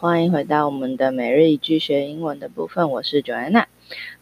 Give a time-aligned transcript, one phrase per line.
[0.00, 3.66] 欢迎回到我们的每日一句学英文的部分，我是 Joanna，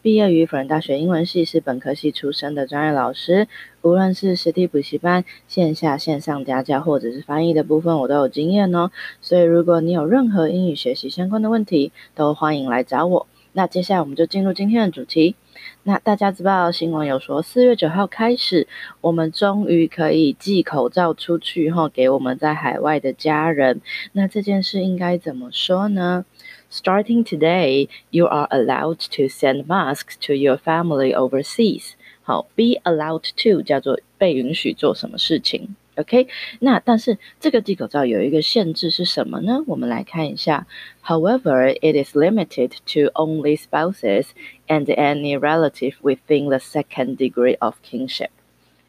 [0.02, 3.46] 毕业于辅仁大学英文系，是本科系出身的专业老师。
[3.82, 8.90] 无论是实体补习班、线下线上家教，或者是翻译的部分，我都有经验哦。
[9.20, 13.28] 所以如果你有任何英语学习相关的问题，都欢迎来找我。
[13.52, 15.36] 那接下来我们就进入今天的主题。
[15.84, 18.66] 那大家知道新闻有说，四月九号开始，
[19.00, 23.80] 我们终于可以寄口罩出去后，给我们在海外的家人。
[24.12, 26.24] 那这件事应该怎么说呢
[26.70, 31.92] ？Starting today, you are allowed to send masks to your family overseas.
[32.22, 35.74] 好，be allowed to 叫做被允许做什么事情。
[35.97, 36.27] OK，
[36.59, 39.63] 那但是这个寄口罩有一个限制是什么呢？
[39.67, 40.65] 我们来看一下。
[41.05, 44.29] However, it is limited to only spouses
[44.67, 48.29] and any relative within the second degree of kinship.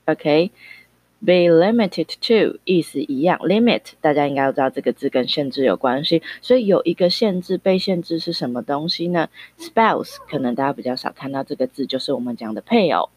[0.06, 0.50] OK,
[1.20, 9.28] be limited to 意思一样，limit 大家应该都知道这个字跟限制有关系，所以有一个限制，被限制是什么东西呢？
[9.58, 13.10] Spouse 可能大家比较少看到这个字，就是我们讲的配偶。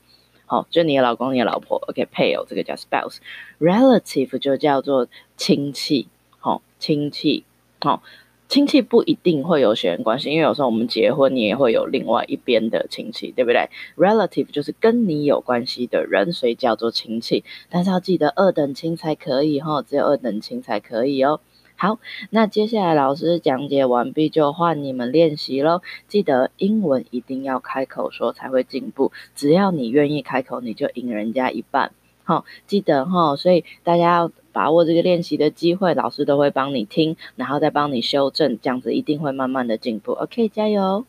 [0.53, 6.09] 好，就你的老公、你的老婆，OK，配偶这个叫 spouse，relative 就叫做亲戚，
[6.41, 7.45] 好，亲戚，
[7.81, 8.03] 好，
[8.51, 21.41] 亲戚不一定会有血缘关系，因为有时候我们结婚，你也会有另外一边的亲戚，对不对？relative 就是跟你有关系的人，所以叫做亲戚，但是要记得二等亲才可以哈，只有二等亲才可以哦。
[21.83, 21.99] 好，
[22.31, 25.83] 那接下来老师讲解完毕，就换你们练习喽。
[26.07, 31.91] 记得英文一定要开口说才会进步，只要你愿意开口，你就赢人家一半。
[32.23, 40.13] 好，记得哈，所以大家要把握这个练习的机会，老师都会帮你听，然后再帮你修正，这样子一定会慢慢的进步。
[40.13, 41.05] OK，加油。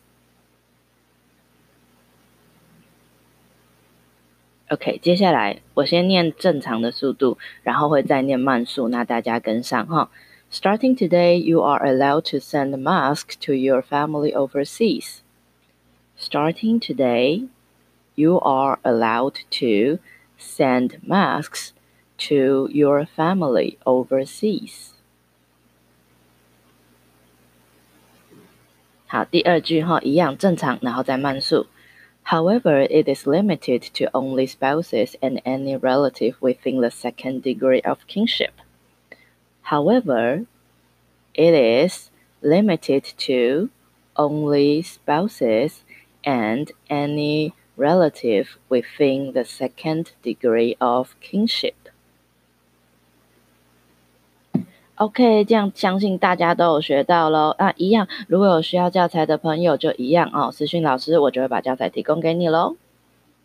[4.70, 10.10] OK，接下来我先念正常的速度，然后会再念慢速，那大家跟上哈。
[10.53, 15.21] Starting today, you are allowed to send masks to your family overseas.
[16.17, 17.45] Starting today,
[18.15, 19.99] you are allowed to
[20.37, 21.73] send masks
[22.17, 24.93] to your family overseas.
[29.07, 31.67] 好，第二句哈，一样正常，然后再慢速。
[32.25, 38.51] However, it is limited to only spouses and any relative within the second degree of kinship.
[39.63, 40.45] However,
[41.33, 42.09] it is
[42.41, 43.69] limited to
[44.15, 45.83] only spouses
[46.23, 51.75] and any relative within the second degree of kinship.
[54.95, 57.55] OK，这样相信大家都有学到喽。
[57.57, 62.75] 那一样，如果有需要教材的朋友，就一样哦，私讯老师，我就会把教材提供给你喽。